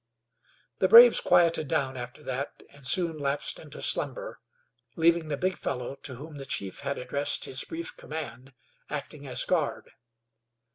[0.79, 4.39] The braves quieted down after that, and soon lapsed into slumber,
[4.95, 8.53] leaving the big fellow, to whom the chief had addressed his brief command,
[8.89, 9.91] acting, as guard.